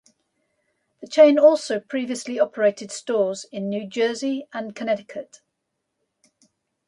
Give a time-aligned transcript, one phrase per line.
[0.99, 5.41] The chain also previously operated stores in New Jersey and Connecticut.